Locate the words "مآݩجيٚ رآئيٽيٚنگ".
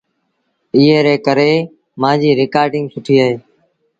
2.01-2.87